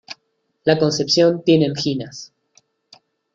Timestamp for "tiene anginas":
1.43-2.33